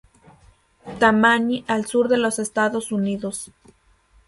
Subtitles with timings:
[0.97, 3.51] Tammany al sur de los Estados Unidos.